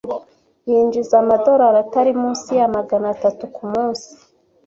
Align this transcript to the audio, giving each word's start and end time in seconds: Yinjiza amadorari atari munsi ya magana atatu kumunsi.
Yinjiza 0.69 1.15
amadorari 1.23 1.77
atari 1.85 2.11
munsi 2.21 2.49
ya 2.59 2.67
magana 2.75 3.07
atatu 3.15 3.43
kumunsi. 3.55 4.07